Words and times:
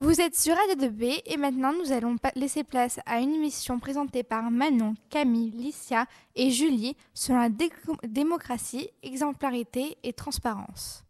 Vous 0.00 0.20
êtes 0.20 0.36
sur 0.36 0.54
Radio 0.54 0.86
2B 0.86 1.22
et 1.26 1.36
maintenant 1.36 1.72
nous 1.72 1.90
allons 1.90 2.14
laisser 2.36 2.62
place 2.62 3.00
à 3.04 3.18
une 3.18 3.34
émission 3.34 3.80
présentée 3.80 4.22
par 4.22 4.48
Manon, 4.48 4.94
Camille, 5.10 5.50
Licia 5.50 6.06
et 6.36 6.50
Julie 6.52 6.96
sur 7.14 7.34
la 7.34 7.48
démocratie, 8.04 8.90
exemplarité 9.02 9.98
et 10.04 10.12
transparence. 10.12 11.04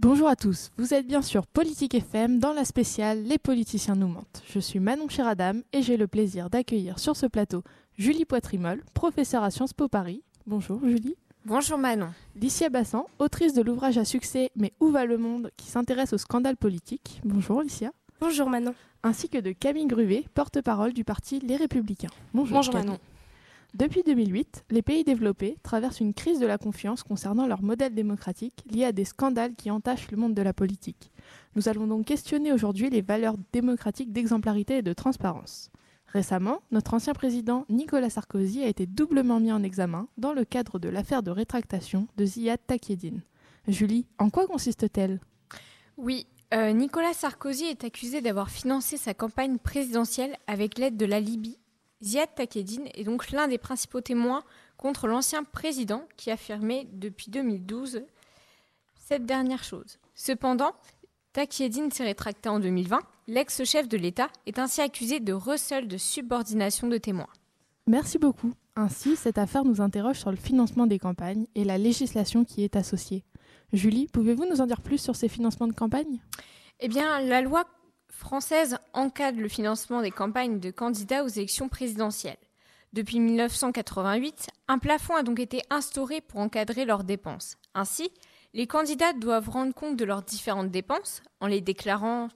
Bonjour 0.00 0.26
à 0.26 0.34
tous, 0.34 0.72
vous 0.76 0.94
êtes 0.94 1.06
bien 1.06 1.22
sûr 1.22 1.46
Politique 1.46 1.94
FM 1.94 2.40
dans 2.40 2.54
la 2.54 2.64
spéciale 2.64 3.22
Les 3.22 3.38
politiciens 3.38 3.94
nous 3.94 4.08
mentent. 4.08 4.42
Je 4.48 4.58
suis 4.58 4.80
Manon 4.80 5.06
Chiradam 5.08 5.62
et 5.72 5.82
j'ai 5.82 5.96
le 5.96 6.08
plaisir 6.08 6.50
d'accueillir 6.50 6.98
sur 6.98 7.14
ce 7.14 7.26
plateau 7.26 7.62
Julie 7.96 8.24
Poitrimol, 8.24 8.82
professeure 8.94 9.44
à 9.44 9.52
Sciences 9.52 9.74
Po 9.74 9.86
Paris. 9.86 10.24
Bonjour 10.44 10.80
Julie. 10.84 11.14
Bonjour 11.48 11.78
Manon. 11.78 12.08
Licia 12.34 12.70
Bassan, 12.70 13.04
autrice 13.20 13.54
de 13.54 13.62
l'ouvrage 13.62 13.98
à 13.98 14.04
succès 14.04 14.50
Mais 14.56 14.72
où 14.80 14.90
va 14.90 15.04
le 15.04 15.16
monde 15.16 15.52
qui 15.56 15.68
s'intéresse 15.68 16.12
au 16.12 16.18
scandale 16.18 16.56
politique. 16.56 17.20
Bonjour 17.24 17.62
Licia. 17.62 17.92
Bonjour 18.20 18.50
Manon. 18.50 18.74
Ainsi 19.04 19.28
que 19.28 19.38
de 19.38 19.52
Camille 19.52 19.86
Gruvet, 19.86 20.24
porte-parole 20.34 20.92
du 20.92 21.04
parti 21.04 21.38
Les 21.38 21.54
Républicains. 21.54 22.10
Bonjour, 22.34 22.56
Bonjour 22.56 22.74
Manon. 22.74 22.98
Depuis 23.74 24.02
2008, 24.02 24.64
les 24.72 24.82
pays 24.82 25.04
développés 25.04 25.56
traversent 25.62 26.00
une 26.00 26.14
crise 26.14 26.40
de 26.40 26.46
la 26.46 26.58
confiance 26.58 27.04
concernant 27.04 27.46
leur 27.46 27.62
modèle 27.62 27.94
démocratique 27.94 28.64
liée 28.68 28.86
à 28.86 28.90
des 28.90 29.04
scandales 29.04 29.54
qui 29.54 29.70
entachent 29.70 30.10
le 30.10 30.16
monde 30.16 30.34
de 30.34 30.42
la 30.42 30.52
politique. 30.52 31.12
Nous 31.54 31.68
allons 31.68 31.86
donc 31.86 32.06
questionner 32.06 32.52
aujourd'hui 32.52 32.90
les 32.90 33.02
valeurs 33.02 33.36
démocratiques 33.52 34.12
d'exemplarité 34.12 34.78
et 34.78 34.82
de 34.82 34.92
transparence. 34.92 35.70
Récemment, 36.16 36.62
notre 36.70 36.94
ancien 36.94 37.12
président 37.12 37.66
Nicolas 37.68 38.08
Sarkozy 38.08 38.62
a 38.62 38.68
été 38.68 38.86
doublement 38.86 39.38
mis 39.38 39.52
en 39.52 39.62
examen 39.62 40.08
dans 40.16 40.32
le 40.32 40.46
cadre 40.46 40.78
de 40.78 40.88
l'affaire 40.88 41.22
de 41.22 41.30
rétractation 41.30 42.08
de 42.16 42.24
Ziad 42.24 42.58
Takieddine. 42.66 43.20
Julie, 43.68 44.06
en 44.16 44.30
quoi 44.30 44.46
consiste-t-elle? 44.46 45.20
Oui, 45.98 46.26
euh, 46.54 46.72
Nicolas 46.72 47.12
Sarkozy 47.12 47.64
est 47.64 47.84
accusé 47.84 48.22
d'avoir 48.22 48.48
financé 48.48 48.96
sa 48.96 49.12
campagne 49.12 49.58
présidentielle 49.58 50.38
avec 50.46 50.78
l'aide 50.78 50.96
de 50.96 51.04
la 51.04 51.20
Libye 51.20 51.58
Ziad 52.02 52.34
Takedine 52.34 52.88
est 52.94 53.04
donc 53.04 53.30
l'un 53.30 53.46
des 53.46 53.58
principaux 53.58 54.00
témoins 54.00 54.42
contre 54.78 55.08
l'ancien 55.08 55.44
président 55.44 56.08
qui 56.16 56.30
affirmait 56.30 56.88
depuis 56.92 57.30
2012 57.30 58.04
cette 58.94 59.26
dernière 59.26 59.64
chose. 59.64 59.98
Cependant, 60.14 60.72
Takedine 61.36 61.90
s'est 61.90 62.02
rétracté 62.02 62.48
en 62.48 62.60
2020. 62.60 62.98
L'ex-chef 63.26 63.88
de 63.88 63.98
l'État 63.98 64.30
est 64.46 64.58
ainsi 64.58 64.80
accusé 64.80 65.20
de 65.20 65.34
recel 65.34 65.86
de 65.86 65.98
subordination 65.98 66.88
de 66.88 66.96
témoins. 66.96 67.28
Merci 67.86 68.18
beaucoup. 68.18 68.54
Ainsi, 68.74 69.16
cette 69.16 69.36
affaire 69.36 69.66
nous 69.66 69.82
interroge 69.82 70.18
sur 70.18 70.30
le 70.30 70.38
financement 70.38 70.86
des 70.86 70.98
campagnes 70.98 71.44
et 71.54 71.64
la 71.64 71.76
législation 71.76 72.46
qui 72.46 72.64
est 72.64 72.74
associée. 72.74 73.22
Julie, 73.74 74.06
pouvez-vous 74.14 74.46
nous 74.46 74.62
en 74.62 74.66
dire 74.66 74.80
plus 74.80 74.96
sur 74.96 75.14
ces 75.14 75.28
financements 75.28 75.66
de 75.66 75.74
campagne? 75.74 76.22
Eh 76.80 76.88
bien, 76.88 77.20
la 77.20 77.42
loi 77.42 77.64
française 78.08 78.78
encadre 78.94 79.38
le 79.38 79.48
financement 79.48 80.00
des 80.00 80.12
campagnes 80.12 80.58
de 80.58 80.70
candidats 80.70 81.22
aux 81.22 81.28
élections 81.28 81.68
présidentielles. 81.68 82.38
Depuis 82.94 83.20
1988, 83.20 84.46
un 84.68 84.78
plafond 84.78 85.16
a 85.16 85.22
donc 85.22 85.38
été 85.38 85.60
instauré 85.68 86.22
pour 86.22 86.40
encadrer 86.40 86.86
leurs 86.86 87.04
dépenses. 87.04 87.58
Ainsi, 87.74 88.10
les 88.56 88.66
candidats 88.66 89.12
doivent 89.12 89.50
rendre 89.50 89.74
compte 89.74 89.96
de 89.96 90.04
leurs 90.06 90.22
différentes 90.22 90.70
dépenses 90.70 91.22
en 91.40 91.46
les 91.46 91.60
déclarant 91.60 92.28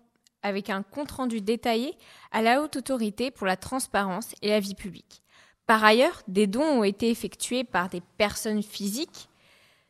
avec 0.42 0.68
un 0.68 0.82
compte-rendu 0.82 1.40
détaillé 1.40 1.96
à 2.30 2.42
la 2.42 2.62
haute 2.62 2.77
autorité 2.77 3.30
pour 3.30 3.46
la 3.46 3.56
transparence 3.56 4.34
et 4.42 4.50
la 4.50 4.60
vie 4.60 4.74
publique. 4.74 5.22
Par 5.66 5.82
ailleurs, 5.82 6.20
des 6.28 6.46
dons 6.46 6.62
ont 6.62 6.84
été 6.84 7.08
effectués 7.08 7.64
par 7.64 7.88
des 7.88 8.02
personnes 8.18 8.62
physiques, 8.62 9.30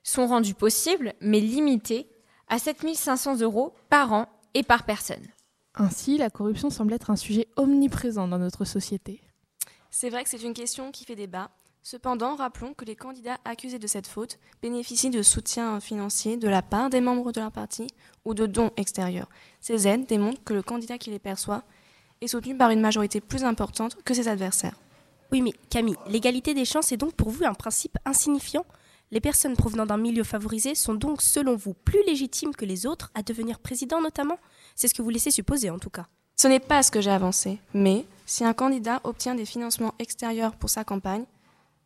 sont 0.05 0.28
rendus 0.28 0.55
possibles, 0.55 1.14
mais 1.20 1.41
limités 1.41 2.09
à 2.47 2.61
7500 2.61 3.41
euros 3.41 3.75
par 3.89 4.12
an 4.12 4.27
et 4.55 4.62
par 4.62 4.84
personne. 4.84 5.27
Ainsi, 5.75 6.17
la 6.17 6.31
corruption 6.31 6.70
semble 6.70 6.92
être 6.92 7.10
un 7.10 7.16
sujet 7.16 7.49
omniprésent 7.56 8.28
dans 8.28 8.38
notre 8.38 8.65
société. 8.65 9.21
C'est 9.91 10.10
vrai 10.10 10.22
que 10.22 10.31
c'est 10.31 10.43
une 10.43 10.55
question 10.55 10.93
qui 10.93 11.05
fait 11.05 11.16
débat. 11.16 11.50
Cependant, 11.83 12.37
rappelons 12.37 12.75
que 12.75 12.85
les 12.85 12.95
candidats 12.95 13.39
accusés 13.47 13.79
de 13.79 13.87
cette 13.87 14.07
faute 14.07 14.39
bénéficient 14.61 15.11
de 15.11 15.23
soutien 15.23 15.81
financier 15.81 16.37
de 16.37 16.49
la 16.49 16.61
part 16.61 16.91
des 16.91 17.01
membres 17.01 17.33
de 17.33 17.41
leur 17.41 17.51
parti 17.51 17.87
ou 18.27 18.35
de 18.35 18.45
dons 18.45 18.71
extérieurs. 18.77 19.31
Ces 19.61 19.89
aides 19.89 20.07
démontrent 20.07 20.45
que 20.45 20.53
le 20.53 20.63
candidat 20.63 20.99
qui 20.99 21.11
les 21.11 21.19
perçoit 21.19 21.63
est 22.21 22.29
soutenu 22.29 22.55
par 22.55 22.71
une 22.71 22.83
majorité 22.83 23.23
plus 23.23 23.45
importante 23.45 23.97
que 24.05 24.13
ses 24.13 24.29
adversaires. 24.29 24.77
Oui, 25.33 25.41
mais 25.41 25.53
Camille, 25.71 25.97
l'égalité 26.07 26.53
des 26.53 26.67
chances 26.67 26.93
est 26.93 26.99
donc 26.99 27.15
pour 27.15 27.31
vous 27.31 27.45
un 27.45 27.55
principe 27.55 27.97
insignifiant 28.05 28.67
Les 29.11 29.21
personnes 29.21 29.57
provenant 29.57 29.87
d'un 29.87 29.97
milieu 29.97 30.23
favorisé 30.23 30.75
sont 30.75 30.95
donc, 30.95 31.23
selon 31.23 31.57
vous, 31.57 31.73
plus 31.73 32.05
légitimes 32.07 32.55
que 32.55 32.67
les 32.67 32.87
autres 32.87 33.11
à 33.15 33.23
devenir 33.23 33.59
président 33.59 34.01
notamment 34.03 34.39
c'est 34.77 34.87
ce 34.87 34.95
que 34.95 35.03
vous 35.03 35.11
laissez 35.11 35.31
supposer 35.31 35.71
en 35.71 35.79
tout 35.79 35.91
cas. 35.91 36.07
Ce 36.37 36.47
n'est 36.47 36.61
pas 36.61 36.83
ce 36.83 36.91
que 36.91 37.01
j'ai 37.01 37.11
avancé, 37.11 37.59
mais 37.75 38.05
si 38.27 38.45
un 38.45 38.53
candidat 38.53 39.01
obtient 39.05 39.35
des 39.35 39.47
financements 39.47 39.95
extérieurs 39.99 40.55
pour 40.55 40.71
sa 40.71 40.85
campagne, 40.85 41.25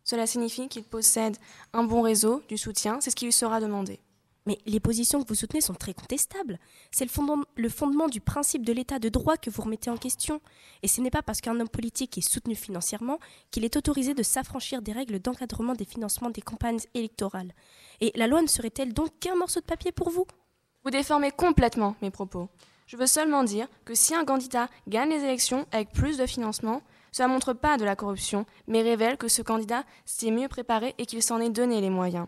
cela 0.05 0.27
signifie 0.27 0.69
qu'il 0.69 0.85
possède 0.85 1.37
un 1.73 1.85
bon 1.85 2.03
réseau, 2.03 2.43
du 2.49 2.59
soutien, 2.59 3.01
c'est 3.01 3.11
ce 3.11 3.17
qui 3.17 3.25
lui 3.25 3.33
sera 3.33 3.61
demandé. 3.61 4.01
Mais 4.47 4.59
les 4.67 4.81
positions 4.81 5.23
que 5.23 5.29
vous 5.29 5.35
soutenez 5.35 5.63
sont 5.63 5.75
très 5.75 5.95
contestables. 5.95 6.59
C'est 6.91 7.07
le 7.07 7.11
fondement, 7.11 7.45
le 7.57 7.69
fondement 7.71 8.09
du 8.09 8.21
principe 8.21 8.65
de 8.65 8.75
l'état 8.75 8.99
de 8.99 9.09
droit 9.09 9.39
que 9.39 9.49
vous 9.49 9.63
remettez 9.63 9.89
en 9.89 9.97
question. 9.97 10.43
Et 10.83 10.89
ce 10.89 11.01
n'est 11.01 11.11
pas 11.11 11.23
parce 11.23 11.41
qu'un 11.41 11.59
homme 11.59 11.69
politique 11.69 12.19
est 12.19 12.29
soutenu 12.29 12.55
financièrement 12.55 13.19
qu'il 13.51 13.65
est 13.65 13.77
autorisé 13.77 14.13
de 14.13 14.23
s'affranchir 14.23 14.83
des 14.83 14.93
règles 14.93 15.19
d'encadrement 15.19 15.73
des 15.73 15.87
financements 15.87 16.29
des 16.29 16.43
campagnes 16.43 16.81
électorales. 16.93 17.55
Et 18.03 18.13
la 18.17 18.27
loi 18.27 18.43
ne 18.43 18.47
serait-elle 18.47 18.93
donc 18.93 19.19
qu'un 19.19 19.35
morceau 19.35 19.61
de 19.61 19.65
papier 19.65 19.93
pour 19.93 20.11
vous? 20.11 20.27
Vous 20.85 20.91
déformez 20.91 21.31
complètement 21.31 21.97
mes 22.03 22.11
propos. 22.11 22.51
Je 22.87 22.99
veux 22.99 23.07
seulement 23.07 23.45
dire 23.45 23.67
que 23.87 23.95
si 23.95 24.15
un 24.15 24.27
candidat 24.27 24.69
gagne 24.89 25.09
les 25.09 25.25
élections 25.25 25.65
avec 25.73 25.91
plus 25.93 26.19
de 26.19 26.27
financement, 26.27 26.83
cela 27.15 27.29
ne 27.29 27.35
montre 27.35 27.53
pas 27.53 27.77
de 27.77 27.85
la 27.85 27.95
corruption, 27.95 28.45
mais 28.67 28.83
révèle 28.83 29.17
que 29.17 29.29
ce 29.29 29.41
candidat 29.41 29.85
s'est 30.05 30.33
mieux 30.33 30.49
préparé 30.49 30.97
et 30.99 31.07
qu'il 31.07 31.23
s'en 31.23 31.39
est 31.39 31.49
donné 31.49 31.81
les 31.81 31.89
moyens. 31.89 32.27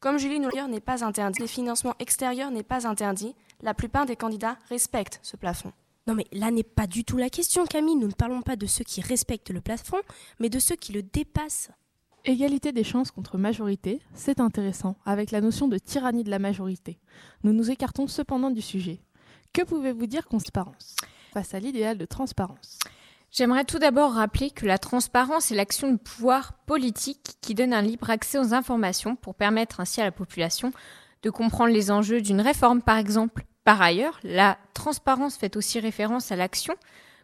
Comme 0.00 0.16
Julie 0.16 0.40
nous 0.40 0.48
n'est 0.68 0.80
pas 0.80 1.04
interdit, 1.04 1.42
les 1.42 1.46
financements 1.46 1.94
extérieurs 1.98 2.50
n'est 2.50 2.62
pas 2.62 2.86
interdit, 2.86 3.34
la 3.60 3.74
plupart 3.74 4.06
des 4.06 4.16
candidats 4.16 4.56
respectent 4.70 5.20
ce 5.22 5.36
plafond. 5.36 5.70
Non 6.06 6.14
mais 6.14 6.26
là 6.32 6.50
n'est 6.50 6.62
pas 6.62 6.86
du 6.86 7.04
tout 7.04 7.18
la 7.18 7.28
question 7.28 7.66
Camille, 7.66 7.96
nous 7.96 8.06
ne 8.06 8.14
parlons 8.14 8.40
pas 8.40 8.56
de 8.56 8.64
ceux 8.64 8.84
qui 8.84 9.02
respectent 9.02 9.50
le 9.50 9.60
plafond, 9.60 10.00
mais 10.40 10.48
de 10.48 10.58
ceux 10.58 10.76
qui 10.76 10.94
le 10.94 11.02
dépassent. 11.02 11.70
Égalité 12.24 12.72
des 12.72 12.84
chances 12.84 13.10
contre 13.10 13.36
majorité, 13.36 14.00
c'est 14.14 14.40
intéressant, 14.40 14.96
avec 15.04 15.30
la 15.30 15.42
notion 15.42 15.68
de 15.68 15.76
tyrannie 15.76 16.24
de 16.24 16.30
la 16.30 16.38
majorité. 16.38 16.98
Nous 17.42 17.52
nous 17.52 17.70
écartons 17.70 18.06
cependant 18.06 18.50
du 18.50 18.62
sujet. 18.62 19.02
Que 19.52 19.60
pouvez-vous 19.60 20.06
dire 20.06 20.24
transparence? 20.24 20.96
Face 21.34 21.52
à 21.52 21.60
l'idéal 21.60 21.98
de 21.98 22.06
transparence 22.06 22.78
J'aimerais 23.32 23.64
tout 23.64 23.78
d'abord 23.78 24.12
rappeler 24.12 24.50
que 24.50 24.66
la 24.66 24.76
transparence 24.76 25.50
est 25.50 25.54
l'action 25.54 25.90
du 25.90 25.96
pouvoir 25.96 26.52
politique 26.66 27.36
qui 27.40 27.54
donne 27.54 27.72
un 27.72 27.80
libre 27.80 28.10
accès 28.10 28.38
aux 28.38 28.52
informations 28.52 29.16
pour 29.16 29.34
permettre 29.34 29.80
ainsi 29.80 30.02
à 30.02 30.04
la 30.04 30.12
population 30.12 30.70
de 31.22 31.30
comprendre 31.30 31.72
les 31.72 31.90
enjeux 31.90 32.20
d'une 32.20 32.42
réforme, 32.42 32.82
par 32.82 32.98
exemple. 32.98 33.44
Par 33.64 33.80
ailleurs, 33.80 34.20
la 34.22 34.58
transparence 34.74 35.38
fait 35.38 35.56
aussi 35.56 35.80
référence 35.80 36.30
à 36.30 36.36
l'action 36.36 36.74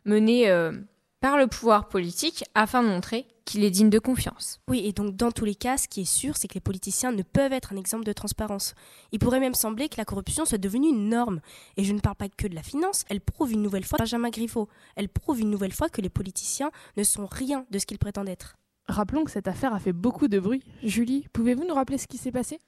menée 0.07 0.49
euh, 0.49 0.73
par 1.21 1.37
le 1.37 1.47
pouvoir 1.47 1.89
politique 1.89 2.43
afin 2.55 2.83
de 2.83 2.89
montrer 2.89 3.27
qu'il 3.49 3.65
est 3.65 3.71
digne 3.71 3.89
de 3.89 3.99
confiance. 3.99 4.61
Oui, 4.69 4.83
et 4.85 4.93
donc 4.93 5.17
dans 5.17 5.33
tous 5.33 5.47
les 5.47 5.55
cas, 5.55 5.79
ce 5.79 5.89
qui 5.89 6.03
est 6.03 6.05
sûr, 6.05 6.37
c'est 6.37 6.49
que 6.49 6.55
les 6.55 6.61
politiciens 6.61 7.13
ne 7.13 7.23
peuvent 7.23 7.55
être 7.55 7.73
un 7.73 7.79
exemple 7.79 8.05
de 8.05 8.13
transparence. 8.13 8.75
Il 9.11 9.19
pourrait 9.19 9.41
même 9.41 9.55
sembler 9.55 9.89
que 9.89 9.97
la 9.97 10.05
corruption 10.05 10.45
soit 10.45 10.59
devenue 10.59 10.91
une 10.91 11.09
norme. 11.09 11.41
Et 11.79 11.85
je 11.85 11.95
ne 11.95 11.99
parle 11.99 12.17
pas 12.17 12.29
que 12.29 12.47
de 12.47 12.55
la 12.55 12.63
finance, 12.63 13.07
elle 13.09 13.23
prouve 13.23 13.53
une 13.53 13.63
nouvelle 13.63 13.85
fois, 13.85 13.97
Benjamin 13.99 14.29
Griveaux, 14.29 14.69
elle 14.97 15.09
prouve 15.09 15.41
une 15.41 15.49
nouvelle 15.49 15.73
fois 15.73 15.89
que 15.89 16.03
les 16.03 16.11
politiciens 16.11 16.71
ne 16.99 17.03
sont 17.03 17.25
rien 17.25 17.65
de 17.71 17.79
ce 17.79 17.87
qu'ils 17.87 17.99
prétendent 17.99 18.29
être. 18.29 18.57
Rappelons 18.87 19.25
que 19.25 19.31
cette 19.31 19.49
affaire 19.49 19.73
a 19.73 19.81
fait 19.81 19.95
beaucoup 19.95 20.29
de 20.29 20.39
bruit. 20.39 20.63
Julie, 20.83 21.27
pouvez-vous 21.33 21.65
nous 21.65 21.75
rappeler 21.75 21.97
ce 21.97 22.07
qui 22.07 22.19
s'est 22.19 22.33
passé? 22.33 22.59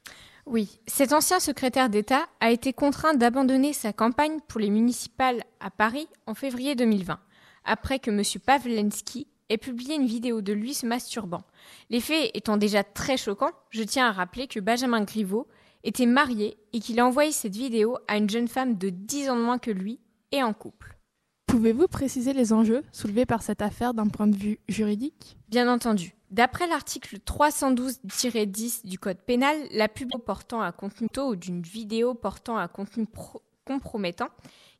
Oui, 0.46 0.80
cet 0.86 1.12
ancien 1.12 1.40
secrétaire 1.40 1.90
d'État 1.90 2.24
a 2.40 2.50
été 2.50 2.72
contraint 2.72 3.12
d'abandonner 3.12 3.74
sa 3.74 3.92
campagne 3.92 4.38
pour 4.48 4.60
les 4.60 4.70
municipales 4.70 5.42
à 5.60 5.70
Paris 5.70 6.08
en 6.26 6.34
février 6.34 6.74
2020 6.74 7.20
après 7.64 7.98
que 7.98 8.10
M. 8.10 8.22
Pavlensky 8.44 9.26
ait 9.50 9.58
publié 9.58 9.96
une 9.96 10.06
vidéo 10.06 10.40
de 10.40 10.52
lui 10.52 10.72
se 10.72 10.86
masturbant. 10.86 11.42
Les 11.90 12.00
faits 12.00 12.30
étant 12.34 12.56
déjà 12.56 12.82
très 12.82 13.16
choquants, 13.16 13.52
je 13.70 13.82
tiens 13.82 14.06
à 14.06 14.12
rappeler 14.12 14.46
que 14.46 14.60
Benjamin 14.60 15.02
Griveaux 15.02 15.48
était 15.84 16.06
marié 16.06 16.56
et 16.72 16.80
qu'il 16.80 17.00
a 17.00 17.06
envoyé 17.06 17.32
cette 17.32 17.56
vidéo 17.56 17.98
à 18.08 18.16
une 18.16 18.30
jeune 18.30 18.48
femme 18.48 18.78
de 18.78 18.90
10 18.90 19.30
ans 19.30 19.36
de 19.36 19.42
moins 19.42 19.58
que 19.58 19.70
lui 19.70 20.00
et 20.32 20.42
en 20.42 20.52
couple. 20.52 20.96
Pouvez-vous 21.46 21.88
préciser 21.88 22.32
les 22.32 22.52
enjeux 22.52 22.84
soulevés 22.92 23.26
par 23.26 23.42
cette 23.42 23.60
affaire 23.60 23.92
d'un 23.92 24.06
point 24.06 24.28
de 24.28 24.36
vue 24.36 24.60
juridique? 24.68 25.36
Bien 25.48 25.72
entendu. 25.72 26.14
D'après 26.30 26.68
l'article 26.68 27.16
312-10 27.18 28.86
du 28.86 29.00
Code 29.00 29.18
pénal, 29.18 29.56
la 29.72 29.88
pub 29.88 30.10
portant 30.24 30.60
à 30.60 30.70
contenu 30.70 31.08
ou 31.18 31.34
d'une 31.34 31.62
vidéo 31.62 32.14
portant 32.14 32.56
à 32.56 32.68
contenu 32.68 33.06
compromettant, 33.64 34.28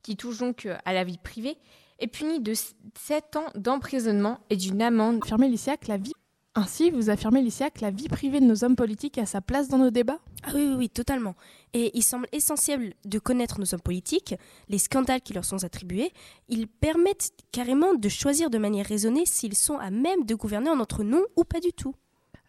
qui 0.03 0.17
touche 0.17 0.39
donc 0.39 0.69
à 0.85 0.93
la 0.93 1.03
vie 1.03 1.19
privée, 1.19 1.57
est 2.01 2.07
puni 2.07 2.41
de 2.41 2.53
7 2.55 3.37
ans 3.37 3.47
d'emprisonnement 3.55 4.39
et 4.51 4.57
d'une 4.57 4.83
amende. 4.83 5.21
Affirmé 5.23 5.49
Licia 5.49 5.77
que 5.77 5.89
la 5.89 5.97
vie 5.97 6.13
Ainsi, 6.57 6.91
vous 6.91 7.11
affirmez, 7.11 7.43
Licia, 7.43 7.71
que 7.71 7.81
la 7.81 7.93
vie 7.93 8.09
privée 8.09 8.41
de 8.41 8.45
nos 8.45 8.65
hommes 8.65 8.75
politiques 8.75 9.19
a 9.19 9.27
sa 9.27 9.41
place 9.41 9.69
dans 9.69 9.79
nos 9.79 9.91
débats? 9.91 10.19
Ah 10.43 10.51
oui, 10.53 10.67
oui, 10.67 10.75
oui, 10.77 10.91
totalement. 10.91 11.37
Et 11.75 11.97
il 11.97 12.03
semble 12.03 12.27
essentiel 12.33 12.95
de 13.05 13.19
connaître 13.21 13.61
nos 13.61 13.73
hommes 13.73 13.81
politiques, 13.81 14.35
les 14.69 14.79
scandales 14.79 15.21
qui 15.21 15.33
leur 15.33 15.45
sont 15.45 15.63
attribués. 15.63 16.11
Ils 16.49 16.67
permettent 16.67 17.31
carrément 17.53 17.95
de 17.95 18.09
choisir 18.09 18.51
de 18.51 18.59
manière 18.59 18.85
raisonnée 18.85 19.27
s'ils 19.27 19.55
sont 19.55 19.79
à 19.79 19.91
même 19.91 20.25
de 20.25 20.35
gouverner 20.35 20.71
en 20.71 20.77
notre 20.77 21.05
nom 21.05 21.23
ou 21.37 21.45
pas 21.45 21.61
du 21.61 21.73
tout. 21.73 21.95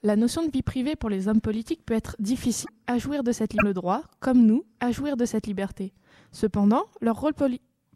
La 0.01 0.15
notion 0.15 0.43
de 0.43 0.51
vie 0.51 0.63
privée 0.63 0.95
pour 0.95 1.11
les 1.11 1.27
hommes 1.27 1.41
politiques 1.41 1.85
peut 1.85 1.93
être 1.93 2.15
difficile 2.17 2.71
à 2.87 2.97
jouir 2.97 3.23
de 3.23 3.31
cette 3.31 3.53
libre 3.53 3.71
droit, 3.71 4.01
comme 4.19 4.43
nous, 4.47 4.65
à 4.79 4.91
jouir 4.91 5.15
de 5.15 5.25
cette 5.25 5.45
liberté. 5.45 5.93
Cependant, 6.31 6.85
leur 7.01 7.19
rôle 7.19 7.35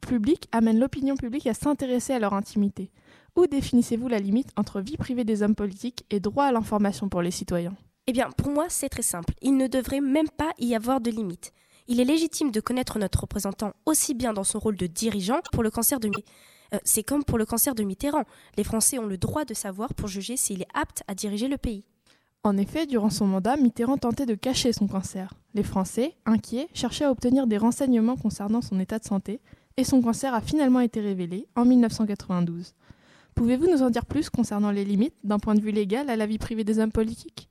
public 0.06 0.48
amène 0.52 0.80
l'opinion 0.80 1.16
publique 1.16 1.48
à 1.48 1.54
s'intéresser 1.54 2.14
à 2.14 2.20
leur 2.20 2.34
intimité. 2.34 2.92
Où 3.36 3.48
définissez-vous 3.48 4.08
la 4.08 4.20
limite 4.20 4.52
entre 4.56 4.80
vie 4.80 4.98
privée 4.98 5.26
des 5.26 5.44
hommes 5.44 5.56
politiques 5.56 6.06
et 6.10 6.20
droit 6.20 6.46
à 6.46 6.52
l'information 6.52 7.10
pour 7.10 7.22
les 7.22 7.32
citoyens? 7.32 7.76
Eh 8.08 8.14
bien, 8.14 8.30
pour 8.38 8.50
moi, 8.50 8.68
c'est 8.70 8.90
très 8.90 9.02
simple. 9.02 9.34
Il 9.42 9.58
ne 9.58 9.68
devrait 9.68 10.02
même 10.02 10.30
pas 10.30 10.52
y 10.60 10.76
avoir 10.76 11.02
de 11.02 11.12
limite. 11.12 11.52
Il 11.88 12.00
est 12.00 12.06
légitime 12.06 12.52
de 12.52 12.62
connaître 12.62 12.98
notre 13.00 13.22
représentant 13.22 13.74
aussi 13.86 14.14
bien 14.14 14.34
dans 14.34 14.44
son 14.44 14.60
rôle 14.60 14.78
de 14.78 14.88
dirigeant 14.88 15.42
pour 15.52 15.64
le 15.64 15.70
cancer 15.70 16.00
de 16.00 16.10
euh, 16.74 16.80
c'est 16.84 17.04
comme 17.04 17.24
pour 17.24 17.38
le 17.38 17.46
cancer 17.46 17.76
de 17.76 17.84
Mitterrand. 17.84 18.24
Les 18.58 18.64
Français 18.64 18.98
ont 18.98 19.06
le 19.06 19.18
droit 19.18 19.46
de 19.46 19.54
savoir 19.54 19.94
pour 19.94 20.08
juger 20.08 20.38
s'il 20.38 20.62
est 20.62 20.68
apte 20.74 21.04
à 21.08 21.14
diriger 21.14 21.48
le 21.48 21.58
pays. 21.58 21.84
En 22.44 22.58
effet, 22.58 22.86
durant 22.86 23.10
son 23.10 23.26
mandat, 23.26 23.58
Mitterrand 23.58 23.98
tentait 23.98 24.26
de 24.26 24.36
cacher 24.36 24.72
son 24.72 24.88
cancer. 24.88 25.34
Les 25.54 25.64
Français, 25.64 26.16
inquiets, 26.26 26.68
cherchaient 26.74 27.06
à 27.06 27.12
obtenir 27.12 27.48
des 27.48 27.58
renseignements 27.58 28.18
concernant 28.18 28.62
son 28.62 28.80
état 28.80 29.00
de 29.00 29.06
santé, 29.06 29.40
et 29.78 29.84
son 29.84 30.02
cancer 30.02 30.34
a 30.34 30.42
finalement 30.42 30.80
été 30.80 31.02
révélé 31.02 31.48
en 31.56 31.66
1992. 31.66 32.74
Pouvez-vous 33.36 33.68
nous 33.68 33.84
en 33.84 33.90
dire 33.90 34.06
plus 34.06 34.30
concernant 34.30 34.72
les 34.72 34.86
limites, 34.86 35.16
d'un 35.24 35.40
point 35.40 35.56
de 35.56 35.62
vue 35.62 35.72
légal, 35.72 36.10
à 36.10 36.16
la 36.16 36.26
vie 36.26 36.38
privée 36.38 36.64
des 36.64 36.80
hommes 36.80 36.92
politiques? 36.92 37.50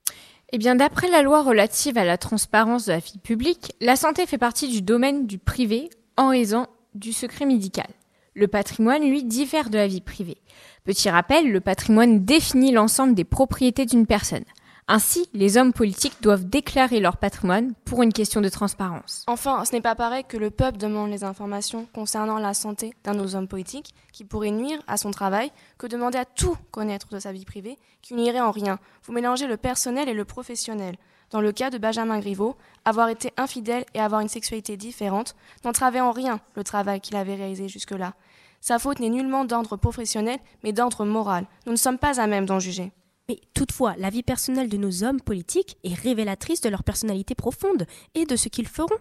Eh 0.53 0.59
bien, 0.59 0.75
d'après 0.75 1.09
la 1.09 1.21
loi 1.21 1.43
relative 1.43 1.99
à 1.99 2.05
la 2.05 2.17
transparence 2.17 2.87
de 2.87 2.93
la 2.93 2.99
vie 2.99 3.19
publique, 3.19 3.75
la 3.81 3.97
santé 3.97 4.25
fait 4.27 4.39
partie 4.39 4.69
du 4.69 4.81
domaine 4.81 5.27
du 5.27 5.39
privé 5.39 5.91
en 6.17 6.29
raison 6.29 6.67
du 6.95 7.13
secret 7.13 7.45
médical. 7.45 7.89
Le 8.35 8.49
patrimoine, 8.49 9.09
lui, 9.09 9.25
diffère 9.25 9.69
de 9.69 9.77
la 9.77 9.87
vie 9.87 10.01
privée. 10.01 10.39
Petit 10.85 11.11
rappel, 11.11 11.53
le 11.53 11.61
patrimoine 11.61 12.25
définit 12.25 12.73
l'ensemble 12.73 13.15
des 13.15 13.25
propriétés 13.25 13.85
d'une 13.85 14.07
personne. 14.07 14.45
Ainsi, 14.87 15.31
les 15.33 15.57
hommes 15.57 15.73
politiques 15.73 16.21
doivent 16.21 16.45
déclarer 16.45 17.01
leur 17.01 17.17
patrimoine 17.17 17.73
pour 17.87 18.03
une 18.03 18.13
question 18.13 18.43
de 18.43 18.51
transparence. 18.51 19.25
Enfin, 19.27 19.65
ce 19.65 19.73
n'est 19.73 19.81
pas 19.81 19.95
pareil 19.95 20.25
que 20.25 20.37
le 20.37 20.51
peuple 20.51 20.77
demande 20.77 21.11
les 21.11 21.25
informations 21.25 21.87
concernant 21.95 22.39
la 22.39 22.53
santé 22.53 22.95
d'un 23.03 23.15
de 23.15 23.21
nos 23.21 23.35
hommes 23.35 23.49
politiques 23.49 23.95
qui 24.13 24.25
pourrait 24.25 24.51
nuire 24.51 24.83
à 24.87 24.99
son 24.99 25.11
travail 25.11 25.51
que 25.79 25.87
demander 25.87 26.19
à 26.19 26.27
tout 26.27 26.59
connaître 26.71 27.09
de 27.09 27.19
sa 27.19 27.33
vie 27.33 27.47
privée 27.47 27.79
qui 28.03 28.13
n'irait 28.13 28.43
en 28.43 28.51
rien. 28.51 28.79
Vous 29.05 29.15
mélangez 29.15 29.47
le 29.47 29.57
personnel 29.57 30.11
et 30.11 30.15
le 30.15 30.27
professionnel. 30.27 30.97
Dans 31.31 31.41
le 31.41 31.53
cas 31.53 31.71
de 31.71 31.79
Benjamin 31.79 32.19
Griveaux, 32.19 32.55
avoir 32.85 33.09
été 33.09 33.33
infidèle 33.39 33.87
et 33.95 34.01
avoir 34.01 34.21
une 34.21 34.29
sexualité 34.29 34.77
différente 34.77 35.35
n'entravait 35.65 36.03
en 36.03 36.13
rien 36.13 36.41
le 36.57 36.63
travail 36.63 37.01
qu'il 37.01 37.17
avait 37.17 37.37
réalisé 37.37 37.69
jusque-là. 37.69 38.13
Sa 38.61 38.79
faute 38.79 39.01
n'est 39.01 39.09
nullement 39.09 39.47
d'ordre 39.47 39.77
professionnel, 39.77 40.39
mais 40.63 40.73
d'ordre 40.73 41.07
moral. 41.07 41.47
Nous 41.65 41.73
ne 41.73 41.79
sommes 41.79 41.99
pas 41.99 42.21
à 42.21 42.27
même 42.27 42.45
d'en 42.45 42.61
juger. 42.61 42.93
Mais 43.29 43.41
toutefois, 43.55 43.95
la 43.97 44.11
vie 44.11 44.23
personnelle 44.23 44.69
de 44.69 44.77
nos 44.77 45.03
hommes 45.03 45.21
politiques 45.21 45.79
est 45.83 45.95
révélatrice 45.95 46.61
de 46.61 46.69
leur 46.69 46.85
personnalité 46.85 47.35
profonde 47.35 47.87
et 48.15 48.27
de 48.27 48.37
ce 48.37 48.51
qu'ils 48.51 48.69
feront. 48.69 48.99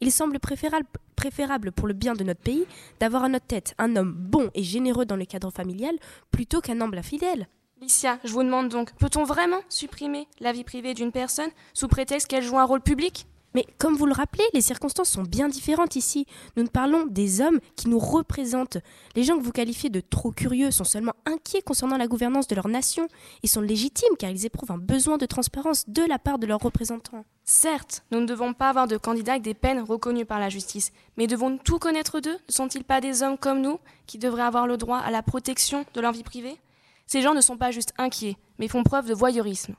Il 0.00 0.12
semble 0.12 0.38
préférable, 0.38 1.72
pour 1.72 1.88
le 1.88 1.94
bien 1.94 2.14
de 2.14 2.22
notre 2.22 2.40
pays 2.40 2.66
d'avoir 3.00 3.24
à 3.24 3.28
notre 3.28 3.46
tête 3.46 3.74
un 3.78 3.96
homme 3.96 4.12
bon 4.12 4.50
et 4.54 4.62
généreux 4.62 5.06
dans 5.06 5.16
le 5.16 5.24
cadre 5.24 5.50
familial 5.50 5.96
plutôt 6.30 6.60
qu'un 6.60 6.80
homme 6.80 6.94
infidèle. 6.94 7.48
Licia, 7.80 8.18
je 8.22 8.32
vous 8.32 8.44
demande 8.44 8.68
donc, 8.68 8.94
peut-on 8.94 9.24
vraiment 9.24 9.60
supprimer 9.68 10.28
la 10.38 10.52
vie 10.52 10.64
privée 10.64 10.94
d'une 10.94 11.12
personne 11.12 11.50
sous 11.72 11.88
prétexte 11.88 12.28
qu'elle 12.28 12.44
joue 12.44 12.58
un 12.58 12.64
rôle 12.64 12.80
public? 12.80 13.26
Mais 13.54 13.64
comme 13.78 13.94
vous 13.94 14.06
le 14.06 14.12
rappelez, 14.12 14.44
les 14.52 14.60
circonstances 14.60 15.10
sont 15.10 15.22
bien 15.22 15.48
différentes 15.48 15.96
ici. 15.96 16.26
Nous 16.56 16.64
ne 16.64 16.68
parlons 16.68 17.06
des 17.06 17.40
hommes 17.40 17.60
qui 17.76 17.88
nous 17.88 17.98
représentent. 17.98 18.78
Les 19.14 19.22
gens 19.22 19.38
que 19.38 19.44
vous 19.44 19.52
qualifiez 19.52 19.90
de 19.90 20.00
trop 20.00 20.32
curieux 20.32 20.72
sont 20.72 20.84
seulement 20.84 21.14
inquiets 21.24 21.62
concernant 21.62 21.96
la 21.96 22.08
gouvernance 22.08 22.48
de 22.48 22.54
leur 22.54 22.68
nation. 22.68 23.08
Ils 23.42 23.48
sont 23.48 23.60
légitimes 23.60 24.16
car 24.18 24.30
ils 24.30 24.44
éprouvent 24.44 24.72
un 24.72 24.78
besoin 24.78 25.18
de 25.18 25.26
transparence 25.26 25.88
de 25.88 26.02
la 26.02 26.18
part 26.18 26.38
de 26.38 26.46
leurs 26.46 26.60
représentants. 26.60 27.24
Certes, 27.44 28.02
nous 28.10 28.20
ne 28.20 28.26
devons 28.26 28.54
pas 28.54 28.70
avoir 28.70 28.88
de 28.88 28.96
candidats 28.96 29.32
avec 29.32 29.44
des 29.44 29.54
peines 29.54 29.80
reconnues 29.80 30.24
par 30.24 30.40
la 30.40 30.48
justice, 30.48 30.92
mais 31.16 31.26
devons-nous 31.26 31.58
tout 31.58 31.78
connaître 31.78 32.20
d'eux? 32.20 32.38
Ne 32.48 32.52
sont-ils 32.52 32.84
pas 32.84 33.00
des 33.00 33.22
hommes 33.22 33.38
comme 33.38 33.60
nous 33.60 33.78
qui 34.06 34.18
devraient 34.18 34.42
avoir 34.42 34.66
le 34.66 34.78
droit 34.78 34.98
à 34.98 35.10
la 35.10 35.22
protection 35.22 35.84
de 35.94 36.00
leur 36.00 36.12
vie 36.12 36.22
privée? 36.22 36.58
Ces 37.06 37.22
gens 37.22 37.34
ne 37.34 37.42
sont 37.42 37.58
pas 37.58 37.70
juste 37.70 37.92
inquiets, 37.98 38.36
mais 38.58 38.66
font 38.66 38.82
preuve 38.82 39.06
de 39.06 39.14
voyeurisme. 39.14 39.74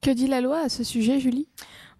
Que 0.00 0.10
dit 0.10 0.28
la 0.28 0.40
loi 0.40 0.60
à 0.60 0.68
ce 0.70 0.82
sujet, 0.82 1.20
Julie? 1.20 1.46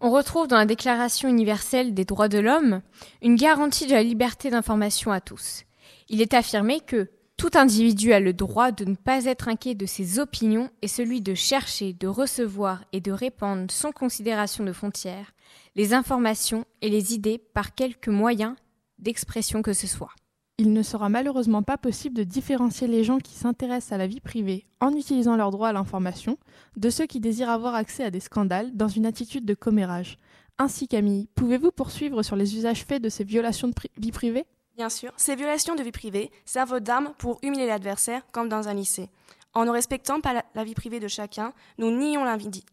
On 0.01 0.11
retrouve 0.11 0.47
dans 0.49 0.57
la 0.57 0.67
Déclaration 0.67 1.29
universelle 1.29 1.95
des 1.95 2.05
droits 2.05 2.29
de 2.29 2.39
l'homme 2.39 2.81
une 3.23 3.37
garantie 3.37 3.87
de 3.87 3.93
la 3.93 4.03
liberté 4.03 4.51
d'information 4.51 5.13
à 5.13 5.21
tous. 5.21 5.65
Il 6.09 6.21
est 6.21 6.35
affirmé 6.35 6.81
que 6.81 7.11
tout 7.37 7.51
individu 7.55 8.13
a 8.13 8.21
le 8.21 8.33
droit 8.33 8.71
de 8.71 8.85
ne 8.85 8.97
pas 8.97 9.25
être 9.25 9.49
inquiet 9.49 9.75
de 9.75 9.87
ses 9.87 10.19
opinions 10.19 10.71
et 10.83 10.89
celui 10.89 11.23
de 11.23 11.35
chercher, 11.35 11.93
de 11.95 12.07
recevoir 12.07 12.85
et 12.93 13.01
de 13.01 13.13
répandre 13.13 13.71
sans 13.71 13.93
considération 13.93 14.65
de 14.65 14.73
frontières 14.73 15.33
les 15.77 15.95
informations 15.95 16.65
et 16.83 16.89
les 16.89 17.15
idées 17.15 17.39
par 17.39 17.75
quelque 17.75 18.11
moyen 18.11 18.57
d'expression 18.99 19.63
que 19.63 19.73
ce 19.73 19.87
soit. 19.87 20.15
Il 20.63 20.75
ne 20.75 20.83
sera 20.83 21.09
malheureusement 21.09 21.63
pas 21.63 21.79
possible 21.79 22.15
de 22.15 22.23
différencier 22.23 22.87
les 22.87 23.03
gens 23.03 23.17
qui 23.17 23.33
s'intéressent 23.33 23.93
à 23.93 23.97
la 23.97 24.07
vie 24.07 24.21
privée 24.21 24.67
en 24.81 24.95
utilisant 24.95 25.35
leur 25.35 25.51
droit 25.51 25.69
à 25.69 25.73
l'information 25.73 26.37
de 26.77 26.91
ceux 26.91 27.07
qui 27.07 27.19
désirent 27.19 27.49
avoir 27.49 27.75
accès 27.75 28.05
à 28.05 28.11
des 28.11 28.21
scandales 28.21 28.77
dans 28.77 28.87
une 28.87 29.07
attitude 29.07 29.47
de 29.47 29.55
commérage. 29.55 30.19
Ainsi, 30.59 30.87
Camille, 30.87 31.29
pouvez-vous 31.35 31.71
poursuivre 31.71 32.23
sur 32.23 32.37
les 32.37 32.57
usages 32.57 32.85
faits 32.85 33.03
de 33.03 33.09
ces 33.09 33.25
violations 33.25 33.69
de 33.69 33.75
vie 33.97 34.13
privée? 34.13 34.45
Bien 34.77 34.91
sûr, 34.91 35.13
ces 35.17 35.35
violations 35.35 35.77
de 35.77 35.83
vie 35.83 35.93
privée 35.93 36.31
servent 36.45 36.81
d'armes 36.81 37.15
pour 37.17 37.39
humilier 37.43 37.67
l'adversaire, 37.67 38.21
comme 38.31 38.51
dans 38.51 38.69
un 38.69 38.75
lycée. 38.75 39.09
En 39.55 39.65
ne 39.65 39.71
respectant 39.71 40.21
pas 40.21 40.45
la 40.55 40.65
vie 40.65 40.75
privée 40.75 41.01
de 41.01 41.09
chacun, 41.09 41.55
nous 41.79 41.91
nions 41.91 42.25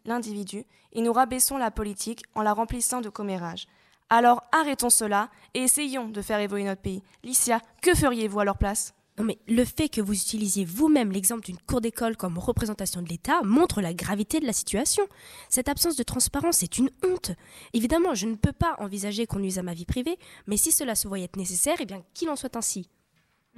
l'individu 0.04 0.66
et 0.92 1.02
nous 1.02 1.14
rabaissons 1.14 1.56
la 1.56 1.72
politique 1.72 2.24
en 2.36 2.42
la 2.42 2.52
remplissant 2.52 3.00
de 3.00 3.08
commérage. 3.08 3.66
Alors 4.10 4.44
arrêtons 4.54 4.90
cela 4.90 5.30
et 5.54 5.60
essayons 5.60 6.08
de 6.08 6.22
faire 6.22 6.40
évoluer 6.40 6.64
notre 6.64 6.82
pays. 6.82 7.04
Licia, 7.24 7.60
que 7.82 7.94
feriez-vous 7.94 8.40
à 8.40 8.46
leur 8.46 8.58
place? 8.58 8.94
Non 9.18 9.26
mais 9.26 9.40
le 9.48 9.66
fait 9.66 9.90
que 9.90 10.00
vous 10.00 10.14
utilisiez 10.14 10.64
vous-même 10.64 11.12
l'exemple 11.12 11.44
d'une 11.44 11.58
cour 11.58 11.82
d'école 11.82 12.16
comme 12.16 12.38
représentation 12.38 13.02
de 13.02 13.10
l'État 13.10 13.42
montre 13.44 13.82
la 13.82 13.94
gravité 13.94 14.40
de 14.40 14.46
la 14.46 14.54
situation. 14.54 15.04
Cette 15.50 15.70
absence 15.70 15.96
de 15.96 16.04
transparence 16.04 16.64
est 16.64 16.78
une 16.78 16.92
honte. 17.04 17.32
Évidemment, 17.74 18.14
je 18.14 18.28
ne 18.28 18.36
peux 18.36 18.52
pas 18.54 18.76
envisager 18.80 19.26
qu'on 19.26 19.44
use 19.44 19.58
à 19.58 19.64
ma 19.64 19.74
vie 19.74 19.86
privée, 19.86 20.20
mais 20.46 20.56
si 20.56 20.72
cela 20.72 20.94
se 20.94 21.08
voyait 21.08 21.30
nécessaire, 21.36 21.78
eh 21.80 21.86
bien 21.86 22.04
qu'il 22.14 22.30
en 22.30 22.36
soit 22.36 22.56
ainsi. 22.56 22.90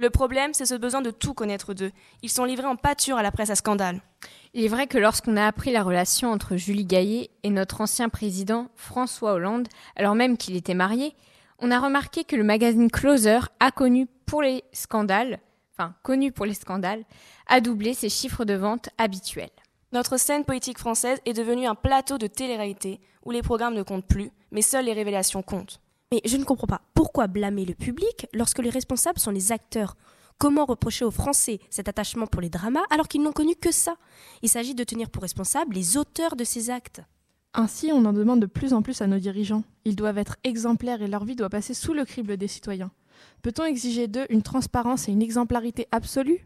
Le 0.00 0.08
problème, 0.08 0.54
c'est 0.54 0.64
ce 0.64 0.74
besoin 0.74 1.02
de 1.02 1.10
tout 1.10 1.34
connaître 1.34 1.74
d'eux. 1.74 1.92
Ils 2.22 2.30
sont 2.30 2.46
livrés 2.46 2.66
en 2.66 2.76
pâture 2.76 3.18
à 3.18 3.22
la 3.22 3.30
presse 3.30 3.50
à 3.50 3.54
scandale. 3.54 4.00
Il 4.54 4.64
est 4.64 4.68
vrai 4.68 4.86
que 4.86 4.96
lorsqu'on 4.96 5.36
a 5.36 5.46
appris 5.46 5.72
la 5.72 5.82
relation 5.82 6.32
entre 6.32 6.56
Julie 6.56 6.86
Gaillet 6.86 7.28
et 7.42 7.50
notre 7.50 7.82
ancien 7.82 8.08
président 8.08 8.68
François 8.76 9.34
Hollande, 9.34 9.68
alors 9.96 10.14
même 10.14 10.38
qu'il 10.38 10.56
était 10.56 10.72
marié, 10.72 11.14
on 11.58 11.70
a 11.70 11.78
remarqué 11.78 12.24
que 12.24 12.34
le 12.34 12.44
magazine 12.44 12.90
Closer 12.90 13.40
a 13.60 13.70
connu 13.70 14.06
pour 14.24 14.40
les 14.40 14.64
scandales, 14.72 15.38
enfin 15.76 15.94
connu 16.02 16.32
pour 16.32 16.46
les 16.46 16.54
scandales, 16.54 17.04
a 17.46 17.60
doublé 17.60 17.92
ses 17.92 18.08
chiffres 18.08 18.46
de 18.46 18.54
vente 18.54 18.88
habituels. 18.96 19.50
Notre 19.92 20.18
scène 20.18 20.46
politique 20.46 20.78
française 20.78 21.20
est 21.26 21.34
devenue 21.34 21.66
un 21.66 21.74
plateau 21.74 22.16
de 22.16 22.26
télé-réalité 22.26 23.00
où 23.26 23.32
les 23.32 23.42
programmes 23.42 23.74
ne 23.74 23.82
comptent 23.82 24.08
plus, 24.08 24.30
mais 24.50 24.62
seules 24.62 24.86
les 24.86 24.94
révélations 24.94 25.42
comptent. 25.42 25.78
Mais 26.12 26.22
je 26.24 26.36
ne 26.36 26.44
comprends 26.44 26.66
pas. 26.66 26.82
Pourquoi 26.92 27.28
blâmer 27.28 27.64
le 27.64 27.74
public 27.74 28.26
lorsque 28.34 28.58
les 28.58 28.70
responsables 28.70 29.20
sont 29.20 29.30
les 29.30 29.52
acteurs? 29.52 29.96
Comment 30.38 30.64
reprocher 30.64 31.04
aux 31.04 31.12
Français 31.12 31.60
cet 31.70 31.86
attachement 31.86 32.26
pour 32.26 32.40
les 32.40 32.50
dramas 32.50 32.82
alors 32.90 33.06
qu'ils 33.06 33.22
n'ont 33.22 33.30
connu 33.30 33.54
que 33.54 33.70
ça? 33.70 33.94
Il 34.42 34.48
s'agit 34.48 34.74
de 34.74 34.82
tenir 34.82 35.08
pour 35.08 35.22
responsables 35.22 35.72
les 35.72 35.96
auteurs 35.96 36.34
de 36.34 36.42
ces 36.42 36.68
actes. 36.68 37.00
Ainsi, 37.54 37.92
on 37.92 38.04
en 38.04 38.12
demande 38.12 38.40
de 38.40 38.46
plus 38.46 38.72
en 38.72 38.82
plus 38.82 39.02
à 39.02 39.06
nos 39.06 39.20
dirigeants. 39.20 39.62
Ils 39.84 39.94
doivent 39.94 40.18
être 40.18 40.34
exemplaires 40.42 41.00
et 41.00 41.06
leur 41.06 41.24
vie 41.24 41.36
doit 41.36 41.48
passer 41.48 41.74
sous 41.74 41.94
le 41.94 42.04
crible 42.04 42.36
des 42.36 42.48
citoyens. 42.48 42.90
Peut-on 43.42 43.64
exiger 43.64 44.08
d'eux 44.08 44.26
une 44.30 44.42
transparence 44.42 45.08
et 45.08 45.12
une 45.12 45.22
exemplarité 45.22 45.86
absolue? 45.92 46.44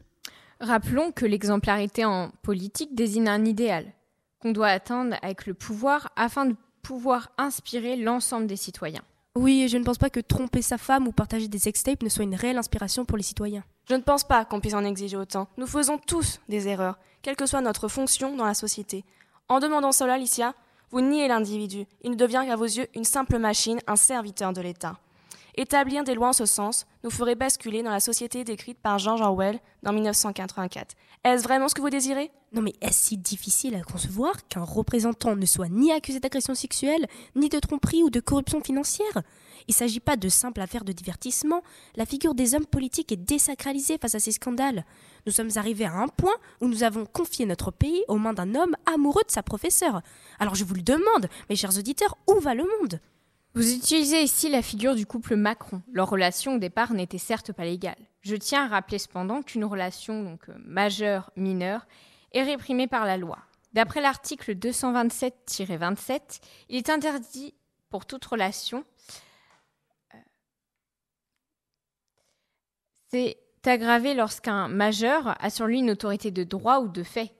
Rappelons 0.60 1.10
que 1.10 1.24
l'exemplarité 1.24 2.04
en 2.04 2.32
politique 2.42 2.94
désigne 2.94 3.28
un 3.28 3.46
idéal 3.46 3.94
qu'on 4.40 4.52
doit 4.52 4.68
atteindre 4.68 5.16
avec 5.22 5.46
le 5.46 5.54
pouvoir 5.54 6.12
afin 6.16 6.44
de 6.44 6.56
pouvoir 6.82 7.30
inspirer 7.38 7.96
l'ensemble 7.96 8.46
des 8.46 8.56
citoyens. 8.56 9.04
Oui, 9.36 9.66
je 9.68 9.76
ne 9.76 9.82
pense 9.82 9.98
pas 9.98 10.10
que 10.10 10.20
tromper 10.20 10.62
sa 10.62 10.78
femme 10.78 11.08
ou 11.08 11.12
partager 11.12 11.48
des 11.48 11.58
sextapes 11.58 12.04
ne 12.04 12.08
soit 12.08 12.22
une 12.22 12.36
réelle 12.36 12.56
inspiration 12.56 13.04
pour 13.04 13.16
les 13.16 13.24
citoyens. 13.24 13.64
Je 13.88 13.96
ne 13.96 14.00
pense 14.00 14.22
pas 14.22 14.44
qu'on 14.44 14.60
puisse 14.60 14.74
en 14.74 14.84
exiger 14.84 15.16
autant. 15.16 15.48
Nous 15.56 15.66
faisons 15.66 15.98
tous 15.98 16.40
des 16.48 16.68
erreurs, 16.68 17.00
quelle 17.20 17.34
que 17.34 17.44
soit 17.44 17.60
notre 17.60 17.88
fonction 17.88 18.36
dans 18.36 18.44
la 18.44 18.54
société. 18.54 19.04
En 19.48 19.58
demandant 19.58 19.90
cela, 19.90 20.14
Alicia, 20.14 20.54
vous 20.92 21.00
niez 21.00 21.26
l'individu. 21.26 21.84
Il 22.02 22.12
ne 22.12 22.16
devient 22.16 22.44
qu'à 22.46 22.54
vos 22.54 22.64
yeux 22.64 22.86
une 22.94 23.02
simple 23.02 23.38
machine, 23.38 23.80
un 23.88 23.96
serviteur 23.96 24.52
de 24.52 24.60
l'État. 24.60 25.00
Établir 25.56 26.02
des 26.02 26.14
lois 26.14 26.28
en 26.28 26.32
ce 26.32 26.46
sens 26.46 26.84
nous 27.04 27.10
ferait 27.10 27.36
basculer 27.36 27.84
dans 27.84 27.90
la 27.90 28.00
société 28.00 28.42
décrite 28.42 28.78
par 28.78 28.98
George 28.98 29.20
Orwell 29.20 29.60
dans 29.84 29.92
1984. 29.92 30.96
Est-ce 31.22 31.44
vraiment 31.44 31.68
ce 31.68 31.74
que 31.76 31.80
vous 31.80 31.90
désirez? 31.90 32.32
Non 32.52 32.60
mais 32.60 32.72
est-ce 32.80 33.06
si 33.06 33.16
difficile 33.16 33.76
à 33.76 33.82
concevoir 33.82 34.48
qu'un 34.48 34.64
représentant 34.64 35.36
ne 35.36 35.46
soit 35.46 35.68
ni 35.68 35.92
accusé 35.92 36.18
d'agression 36.18 36.56
sexuelle, 36.56 37.06
ni 37.36 37.48
de 37.48 37.60
tromperie 37.60 38.02
ou 38.02 38.10
de 38.10 38.18
corruption 38.18 38.60
financière? 38.60 39.22
Il 39.68 39.70
ne 39.70 39.74
s'agit 39.74 40.00
pas 40.00 40.16
de 40.16 40.28
simples 40.28 40.60
affaires 40.60 40.84
de 40.84 40.92
divertissement, 40.92 41.62
la 41.94 42.04
figure 42.04 42.34
des 42.34 42.56
hommes 42.56 42.66
politiques 42.66 43.12
est 43.12 43.16
désacralisée 43.16 43.98
face 43.98 44.16
à 44.16 44.20
ces 44.20 44.32
scandales. 44.32 44.84
Nous 45.24 45.32
sommes 45.32 45.50
arrivés 45.54 45.86
à 45.86 45.94
un 45.94 46.08
point 46.08 46.34
où 46.60 46.66
nous 46.66 46.82
avons 46.82 47.06
confié 47.06 47.46
notre 47.46 47.70
pays 47.70 48.02
aux 48.08 48.18
mains 48.18 48.34
d'un 48.34 48.56
homme 48.56 48.76
amoureux 48.92 49.22
de 49.24 49.32
sa 49.32 49.44
professeure. 49.44 50.02
Alors 50.40 50.56
je 50.56 50.64
vous 50.64 50.74
le 50.74 50.82
demande, 50.82 51.28
mes 51.48 51.56
chers 51.56 51.78
auditeurs, 51.78 52.18
où 52.26 52.40
va 52.40 52.54
le 52.54 52.64
monde? 52.80 53.00
Vous 53.56 53.72
utilisez 53.72 54.20
ici 54.20 54.48
la 54.48 54.62
figure 54.62 54.96
du 54.96 55.06
couple 55.06 55.36
Macron. 55.36 55.80
Leur 55.92 56.10
relation 56.10 56.56
au 56.56 56.58
départ 56.58 56.92
n'était 56.92 57.18
certes 57.18 57.52
pas 57.52 57.64
légale. 57.64 57.94
Je 58.20 58.34
tiens 58.34 58.64
à 58.64 58.68
rappeler 58.68 58.98
cependant 58.98 59.42
qu'une 59.42 59.64
relation 59.64 60.24
donc 60.24 60.48
euh, 60.48 60.54
majeure-mineure 60.58 61.86
est 62.32 62.42
réprimée 62.42 62.88
par 62.88 63.04
la 63.04 63.16
loi. 63.16 63.38
D'après 63.72 64.00
l'article 64.00 64.56
227-27, 64.56 66.40
il 66.68 66.78
est 66.78 66.90
interdit 66.90 67.54
pour 67.90 68.06
toute 68.06 68.24
relation. 68.24 68.84
euh, 70.14 70.18
C'est 73.12 73.38
aggravé 73.66 74.14
lorsqu'un 74.14 74.66
majeur 74.66 75.36
a 75.40 75.48
sur 75.48 75.66
lui 75.66 75.78
une 75.78 75.92
autorité 75.92 76.32
de 76.32 76.42
droit 76.42 76.80
ou 76.80 76.88
de 76.88 77.04
fait, 77.04 77.32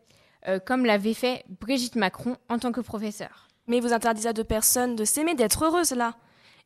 euh, 0.47 0.61
comme 0.61 0.87
l'avait 0.87 1.13
fait 1.13 1.45
Brigitte 1.49 1.97
Macron 1.97 2.37
en 2.49 2.61
tant 2.61 2.71
que 2.71 2.81
professeur. 2.81 3.44
Mais 3.67 3.81
vous 3.81 3.93
interdisez 3.93 4.29
à 4.29 4.33
deux 4.33 4.45
personnes 4.45 4.97
de 4.97 5.05
s'aimer, 5.05 5.35
d'être 5.35 5.65
heureuses 5.65 5.93
là. 5.93 6.15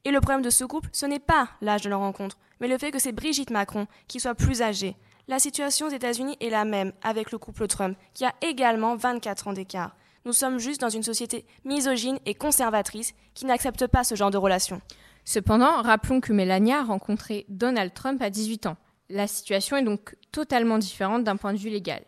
Et 0.05 0.11
le 0.11 0.21
problème 0.21 0.43
de 0.43 0.51
ce 0.51 0.65
couple, 0.65 0.89
ce 0.93 1.07
n'est 1.07 1.19
pas 1.19 1.49
l'âge 1.61 1.83
de 1.83 1.91
leur 1.91 2.01
rencontre, 2.01 2.39
mais 2.61 2.69
le 2.69 2.79
fait 2.79 2.91
que 2.91 2.99
c'est 2.99 3.13
Brigitte 3.13 3.51
Macron 3.51 3.87
qui 4.07 4.21
soit 4.21 4.35
plus 4.35 4.63
âgée. 4.63 4.97
La 5.27 5.39
situation 5.39 5.87
aux 5.87 5.91
États-Unis 5.91 6.37
est 6.41 6.51
la 6.51 6.65
même 6.65 6.93
avec 7.03 7.33
le 7.33 7.39
couple 7.39 7.67
Trump, 7.67 7.99
qui 8.15 8.25
a 8.25 8.35
également 8.41 8.97
24 8.97 9.49
ans 9.49 9.53
d'écart. 9.53 9.95
Nous 10.25 10.33
sommes 10.33 10.59
juste 10.59 10.81
dans 10.81 10.89
une 10.89 11.03
société 11.03 11.45
misogyne 11.65 12.19
et 12.27 12.35
conservatrice 12.35 13.15
qui 13.35 13.45
n'accepte 13.45 13.87
pas 13.87 14.05
ce 14.05 14.15
genre 14.15 14.31
de 14.31 14.39
relation. 14.39 14.81
Cependant, 15.25 15.83
rappelons 15.83 16.21
que 16.21 16.33
Melania 16.33 16.81
a 16.81 16.85
rencontré 16.85 17.45
Donald 17.51 17.93
Trump 17.93 18.23
à 18.23 18.31
18 18.31 18.67
ans. 18.67 18.77
La 19.11 19.27
situation 19.27 19.77
est 19.77 19.83
donc 19.83 20.17
totalement 20.33 20.79
différente 20.79 21.25
d'un 21.25 21.37
point 21.37 21.53
de 21.53 21.59
vue 21.59 21.71
légal. 21.71 22.03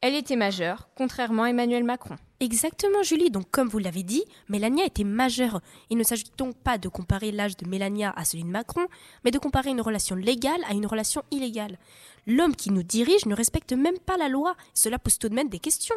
Elle 0.00 0.14
était 0.14 0.36
majeure, 0.36 0.88
contrairement 0.96 1.44
à 1.44 1.50
Emmanuel 1.50 1.84
Macron. 1.84 2.16
Exactement, 2.42 3.04
Julie. 3.04 3.30
Donc, 3.30 3.52
comme 3.52 3.68
vous 3.68 3.78
l'avez 3.78 4.02
dit, 4.02 4.24
Mélania 4.48 4.84
était 4.84 5.04
majeure. 5.04 5.60
Il 5.90 5.96
ne 5.96 6.02
s'agit 6.02 6.24
donc 6.36 6.56
pas 6.56 6.76
de 6.76 6.88
comparer 6.88 7.30
l'âge 7.30 7.56
de 7.56 7.68
Mélania 7.68 8.12
à 8.16 8.24
celui 8.24 8.42
de 8.42 8.48
Macron, 8.48 8.88
mais 9.24 9.30
de 9.30 9.38
comparer 9.38 9.70
une 9.70 9.80
relation 9.80 10.16
légale 10.16 10.60
à 10.68 10.72
une 10.72 10.86
relation 10.86 11.22
illégale. 11.30 11.78
L'homme 12.26 12.56
qui 12.56 12.72
nous 12.72 12.82
dirige 12.82 13.26
ne 13.26 13.36
respecte 13.36 13.72
même 13.72 13.96
pas 13.96 14.16
la 14.16 14.28
loi. 14.28 14.56
Cela 14.74 14.98
pose 14.98 15.20
tout 15.20 15.28
de 15.28 15.36
même 15.36 15.50
des 15.50 15.60
questions. 15.60 15.94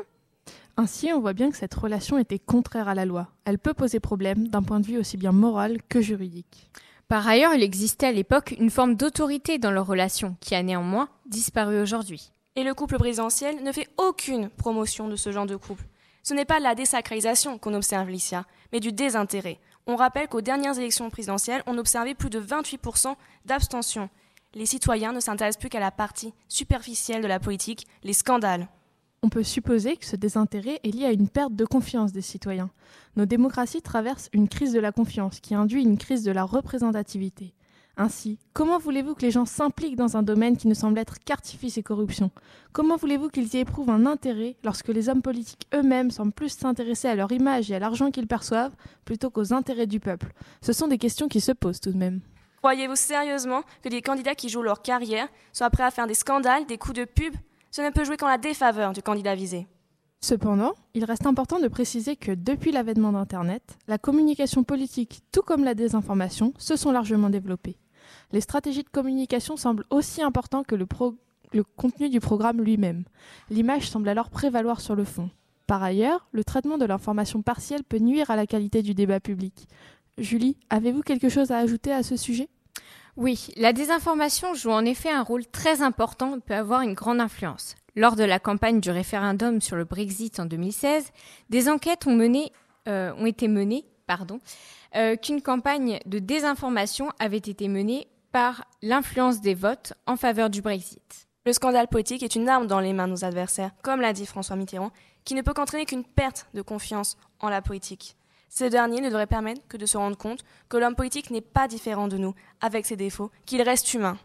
Ainsi, 0.78 1.12
on 1.12 1.20
voit 1.20 1.34
bien 1.34 1.50
que 1.50 1.58
cette 1.58 1.74
relation 1.74 2.20
était 2.20 2.38
contraire 2.38 2.90
à 2.90 2.94
la 2.94 3.06
loi. 3.06 3.28
Elle 3.46 3.58
peut 3.58 3.74
poser 3.74 4.00
problème 4.00 4.48
d'un 4.48 4.62
point 4.62 4.80
de 4.80 4.86
vue 4.86 5.00
aussi 5.00 5.18
bien 5.18 5.32
moral 5.32 5.80
que 5.90 6.00
juridique. 6.00 6.70
Par 7.08 7.28
ailleurs, 7.28 7.56
il 7.56 7.64
existait 7.64 8.06
à 8.06 8.12
l'époque 8.12 8.54
une 8.60 8.70
forme 8.70 8.94
d'autorité 8.94 9.58
dans 9.58 9.72
leur 9.72 9.88
relation, 9.88 10.38
qui 10.42 10.54
a 10.54 10.62
néanmoins 10.62 11.10
disparu 11.26 11.82
aujourd'hui. 11.82 12.30
Et 12.56 12.64
le 12.64 12.76
couple 12.76 13.00
présidentiel 13.00 13.64
ne 13.64 13.72
fait 13.72 13.90
aucune 13.98 14.50
promotion 14.50 15.08
de 15.08 15.16
ce 15.16 15.32
genre 15.32 15.48
de 15.48 15.56
couple. 15.56 15.86
Ce 16.28 16.34
n'est 16.34 16.44
pas 16.44 16.60
la 16.60 16.74
désacralisation 16.74 17.60
qu'on 17.60 17.76
observe, 17.76 18.10
Licia, 18.10 18.46
mais 18.74 18.80
du 18.80 18.92
désintérêt. 18.92 19.60
On 19.86 19.96
rappelle 19.96 20.28
qu'aux 20.28 20.42
dernières 20.42 20.80
élections 20.80 21.12
présidentielles, 21.12 21.62
on 21.68 21.78
observait 21.78 22.16
plus 22.16 22.32
de 22.32 22.42
28% 22.42 23.16
d'abstention. 23.46 24.10
Les 24.56 24.66
citoyens 24.66 25.12
ne 25.12 25.20
s'intéressent 25.20 25.60
plus 25.60 25.70
qu'à 25.70 25.80
la 25.80 25.92
partie 25.92 26.34
superficielle 26.48 27.22
de 27.22 27.28
la 27.28 27.40
politique, 27.40 27.86
les 28.04 28.14
scandales. 28.14 28.68
On 29.22 29.30
peut 29.30 29.44
supposer 29.44 29.98
que 29.98 30.06
ce 30.06 30.16
désintérêt 30.16 30.80
est 30.84 30.96
lié 30.96 31.06
à 31.06 31.12
une 31.12 31.30
perte 31.30 31.54
de 31.54 31.66
confiance 31.66 32.12
des 32.12 32.22
citoyens. 32.22 32.72
Nos 33.18 33.28
démocraties 33.28 33.84
traversent 33.84 34.30
une 34.34 34.50
crise 34.50 34.74
de 34.74 34.80
la 34.80 34.92
confiance 34.92 35.40
qui 35.40 35.54
induit 35.54 35.84
une 35.84 36.00
crise 36.00 36.24
de 36.24 36.32
la 36.32 36.44
représentativité. 36.44 37.54
Ainsi, 37.98 38.40
comment 38.52 38.78
voulez-vous 38.78 39.16
que 39.16 39.22
les 39.22 39.32
gens 39.32 39.46
s'impliquent 39.46 39.96
dans 39.96 40.18
un 40.18 40.24
domaine 40.24 40.58
qui 40.58 40.68
ne 40.68 40.74
semble 40.74 41.00
être 41.00 41.18
qu'artifice 41.20 41.78
et 41.78 41.84
corruption? 41.84 42.30
Comment 42.74 42.98
voulez-vous 42.98 43.30
qu'ils 43.30 43.56
y 43.56 43.60
éprouvent 43.60 43.90
un 43.90 44.06
intérêt 44.06 44.58
lorsque 44.66 44.90
les 44.90 45.08
hommes 45.08 45.22
politiques 45.22 45.68
eux-mêmes 45.74 46.12
semblent 46.12 46.34
plus 46.34 46.50
s'intéresser 46.50 47.08
à 47.08 47.16
leur 47.16 47.32
image 47.32 47.72
et 47.72 47.76
à 47.76 47.80
l'argent 47.80 48.12
qu'ils 48.12 48.28
perçoivent 48.28 48.76
plutôt 49.06 49.30
qu'aux 49.30 49.54
intérêts 49.54 49.88
du 49.88 50.02
peuple? 50.02 50.34
Ce 50.62 50.74
sont 50.74 50.90
des 50.90 50.98
questions 50.98 51.30
qui 51.30 51.40
se 51.40 51.54
posent 51.54 51.80
tout 51.80 51.92
de 51.92 51.98
même. 51.98 52.20
Croyez-vous 52.58 52.98
sérieusement 52.98 53.62
que 53.82 53.90
des 53.90 54.02
candidats 54.02 54.36
qui 54.36 54.50
jouent 54.50 54.64
leur 54.64 54.82
carrière 54.82 55.30
soient 55.54 55.70
prêts 55.70 55.84
à 55.84 55.92
faire 55.92 56.08
des 56.08 56.16
scandales, 56.16 56.66
des 56.66 56.78
coups 56.78 56.98
de 56.98 57.06
pub? 57.06 57.34
Ce 57.72 57.82
ne 57.82 57.92
peut 57.92 58.04
jouer 58.04 58.18
qu'en 58.18 58.28
la 58.28 58.38
défaveur 58.38 58.92
du 58.92 59.02
candidat 59.02 59.36
visé. 59.36 59.68
Cependant, 60.20 60.74
il 60.96 61.06
reste 61.06 61.28
important 61.28 61.60
de 61.60 61.68
préciser 61.68 62.16
que 62.16 62.32
depuis 62.32 62.72
l'avènement 62.72 63.12
d'Internet, 63.12 63.78
la 63.88 64.00
communication 64.00 64.64
politique, 64.64 65.22
tout 65.32 65.44
comme 65.44 65.64
la 65.64 65.76
désinformation, 65.76 66.52
se 66.58 66.76
sont 66.76 66.92
largement 66.92 67.30
développées. 67.30 67.78
Les 68.36 68.42
stratégies 68.42 68.84
de 68.84 68.90
communication 68.90 69.56
semblent 69.56 69.86
aussi 69.90 70.22
importantes 70.22 70.68
que 70.68 70.76
le, 70.76 70.86
contenu 71.78 72.10
du 72.10 72.20
programme 72.20 72.62
lui-même. 72.62 73.06
L'image 73.50 73.90
semble 73.90 74.10
alors 74.10 74.30
prévaloir 74.30 74.82
sur 74.82 74.94
le 74.94 75.06
fond. 75.06 75.30
Par 75.68 75.82
ailleurs, 75.82 76.28
le 76.34 76.44
traitement 76.44 76.78
de 76.78 76.84
l'information 76.84 77.42
partielle 77.42 77.86
peut 77.86 78.00
nuire 78.00 78.30
à 78.30 78.36
la 78.36 78.46
qualité 78.46 78.82
du 78.82 78.94
débat 78.94 79.22
public. 79.22 79.70
Julie, 80.18 80.58
avez-vous 80.70 81.02
quelque 81.02 81.30
chose 81.30 81.52
à 81.52 81.60
ajouter 81.60 81.94
à 81.94 82.04
ce 82.04 82.18
sujet? 82.18 82.50
Oui, 83.16 83.48
la 83.56 83.72
désinformation 83.72 84.54
joue 84.54 84.72
en 84.72 84.84
effet 84.84 85.12
un 85.12 85.24
rôle 85.24 85.48
très 85.48 85.82
important 85.82 86.36
et 86.36 86.42
peut 86.42 86.56
avoir 86.56 86.82
une 86.82 86.94
grande 86.94 87.22
influence. 87.22 87.76
Lors 87.96 88.18
de 88.18 88.26
la 88.26 88.40
campagne 88.40 88.82
du 88.82 88.92
référendum 88.92 89.62
sur 89.62 89.78
le 89.78 89.86
Brexit 89.86 90.42
en 90.42 90.46
2016, 90.46 91.14
des 91.50 91.70
enquêtes 91.70 92.06
ont, 92.06 92.20
euh, 92.90 93.14
ont 93.14 93.26
été 93.26 93.48
menées 93.48 93.86
euh, 94.98 95.16
qu'une 95.16 95.42
campagne 95.42 96.00
de 96.06 96.20
désinformation 96.20 97.14
avait 97.18 97.38
été 97.38 97.70
menée 97.70 98.10
par 98.36 98.66
l'influence 98.82 99.40
des 99.40 99.54
votes 99.54 99.94
en 100.08 100.18
faveur 100.18 100.50
du 100.50 100.62
Brexit. 100.62 101.30
Le 101.46 101.54
scandale 101.54 101.88
politique 101.88 102.22
est 102.22 102.36
une 102.36 102.50
arme 102.50 102.68
dans 102.68 102.82
les 102.82 102.92
mains 102.92 103.08
de 103.08 103.14
nos 103.14 103.24
adversaires, 103.24 103.72
comme 103.82 104.02
l'a 104.02 104.12
dit 104.12 104.26
François 104.26 104.58
Mitterrand, 104.58 104.92
qui 105.24 105.36
ne 105.36 105.42
peut 105.42 105.54
qu'entraîner 105.54 105.86
qu'une 105.86 106.04
perte 106.04 106.46
de 106.54 106.62
confiance 106.62 107.16
en 107.40 107.48
la 107.48 107.62
politique. 107.62 108.18
Ce 108.50 108.66
dernier 108.66 109.00
ne 109.00 109.08
devrait 109.08 109.26
permettre 109.26 109.62
que 109.70 109.78
de 109.78 109.86
se 109.86 109.96
rendre 109.96 110.18
compte 110.18 110.44
que 110.68 110.76
l'homme 110.76 110.96
politique 110.96 111.32
n'est 111.32 111.40
pas 111.40 111.70
différent 111.70 112.10
de 112.10 112.18
nous, 112.18 112.36
avec 112.60 112.86
ses 112.86 112.98
défauts, 112.98 113.32
qu'il 113.46 113.62
reste 113.62 113.94
humain. 113.94 114.18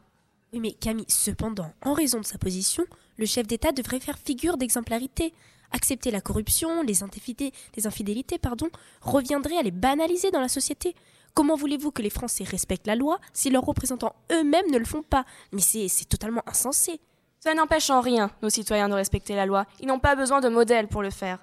Oui, 0.52 0.58
mais 0.58 0.72
Camille, 0.72 1.06
cependant, 1.06 1.72
en 1.84 1.92
raison 1.92 2.18
de 2.18 2.26
sa 2.26 2.36
position, 2.36 2.82
le 3.16 3.26
chef 3.26 3.46
d'État 3.46 3.70
devrait 3.70 4.00
faire 4.00 4.18
figure 4.18 4.56
d'exemplarité. 4.56 5.32
Accepter 5.70 6.10
la 6.10 6.20
corruption, 6.20 6.82
les 6.82 7.04
infidélités, 7.04 7.52
les 7.76 7.86
infidélités 7.86 8.38
pardon, 8.38 8.70
reviendrait 9.02 9.58
à 9.58 9.62
les 9.62 9.70
banaliser 9.70 10.32
dans 10.32 10.40
la 10.40 10.48
société. 10.48 10.96
Comment 11.34 11.56
voulez-vous 11.56 11.90
que 11.90 12.02
les 12.02 12.10
Français 12.10 12.44
respectent 12.44 12.86
la 12.86 12.96
loi 12.96 13.18
si 13.32 13.50
leurs 13.50 13.64
représentants 13.64 14.14
eux-mêmes 14.32 14.70
ne 14.70 14.78
le 14.78 14.84
font 14.84 15.02
pas? 15.02 15.24
Mais 15.52 15.60
c'est 15.60 16.08
totalement 16.08 16.42
insensé. 16.46 17.00
Ça 17.38 17.54
n'empêche 17.54 17.88
en 17.90 18.00
rien 18.00 18.30
nos 18.42 18.50
citoyens 18.50 18.88
de 18.88 18.94
respecter 18.94 19.34
la 19.34 19.46
loi. 19.46 19.64
Ils 19.80 19.86
n'ont 19.86 19.98
pas 19.98 20.14
besoin 20.14 20.40
de 20.40 20.48
modèles 20.48 20.88
pour 20.88 21.02
le 21.02 21.10
faire. 21.10 21.38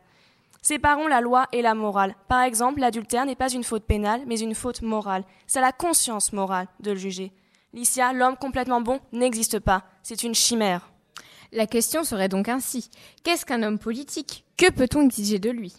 Séparons 0.61 1.07
la 1.07 1.21
loi 1.21 1.47
et 1.53 1.61
la 1.61 1.73
morale. 1.73 2.15
Par 2.27 2.41
exemple, 2.41 2.81
l'adultère 2.81 3.25
n'est 3.25 3.35
pas 3.35 3.49
une 3.49 3.63
faute 3.63 3.85
pénale, 3.85 4.21
mais 4.27 4.39
une 4.39 4.53
faute 4.53 4.81
morale. 4.81 5.23
C'est 5.47 5.59
à 5.59 5.61
la 5.61 5.71
conscience 5.71 6.33
morale 6.33 6.67
de 6.81 6.91
le 6.91 6.97
juger. 6.97 7.31
Licia, 7.73 8.11
l'homme 8.13 8.37
complètement 8.37 8.81
bon 8.81 8.99
n'existe 9.13 9.59
pas. 9.59 9.83
C'est 10.03 10.23
une 10.23 10.35
chimère. 10.35 10.89
La 11.51 11.67
question 11.67 12.03
serait 12.03 12.27
donc 12.27 12.49
ainsi. 12.49 12.89
Qu'est-ce 13.23 13.45
qu'un 13.45 13.63
homme 13.63 13.79
politique? 13.79 14.43
Que 14.57 14.69
peut-on 14.69 15.05
exiger 15.05 15.39
de 15.39 15.49
lui? 15.49 15.73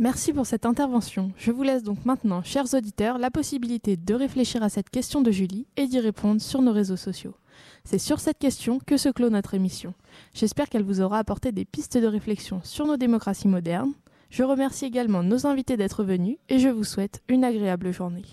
Merci 0.00 0.32
pour 0.32 0.46
cette 0.46 0.64
intervention. 0.64 1.30
Je 1.36 1.52
vous 1.52 1.62
laisse 1.62 1.82
donc 1.82 2.06
maintenant, 2.06 2.42
chers 2.42 2.72
auditeurs, 2.72 3.18
la 3.18 3.30
possibilité 3.30 3.98
de 3.98 4.14
réfléchir 4.14 4.62
à 4.62 4.70
cette 4.70 4.88
question 4.88 5.20
de 5.20 5.30
Julie 5.30 5.66
et 5.76 5.86
d'y 5.86 6.00
répondre 6.00 6.40
sur 6.40 6.62
nos 6.62 6.72
réseaux 6.72 6.96
sociaux. 6.96 7.34
C'est 7.84 7.98
sur 7.98 8.18
cette 8.18 8.38
question 8.38 8.78
que 8.78 8.96
se 8.96 9.10
clôt 9.10 9.28
notre 9.28 9.52
émission. 9.52 9.92
J'espère 10.32 10.70
qu'elle 10.70 10.84
vous 10.84 11.02
aura 11.02 11.18
apporté 11.18 11.52
des 11.52 11.66
pistes 11.66 11.98
de 11.98 12.06
réflexion 12.06 12.62
sur 12.64 12.86
nos 12.86 12.96
démocraties 12.96 13.46
modernes. 13.46 13.92
Je 14.30 14.42
remercie 14.42 14.86
également 14.86 15.22
nos 15.22 15.46
invités 15.46 15.76
d'être 15.76 16.02
venus 16.02 16.38
et 16.48 16.58
je 16.58 16.70
vous 16.70 16.84
souhaite 16.84 17.20
une 17.28 17.44
agréable 17.44 17.92
journée. 17.92 18.24